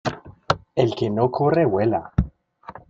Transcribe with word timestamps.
El 0.73 0.95
que 0.95 1.11
no 1.11 1.29
corre 1.29 1.65
vuela. 1.65 2.05